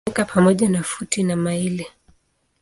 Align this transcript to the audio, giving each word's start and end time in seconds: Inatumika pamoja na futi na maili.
Inatumika 0.07 0.33
pamoja 0.33 0.69
na 0.69 0.83
futi 0.83 1.23
na 1.23 1.35
maili. 1.35 1.87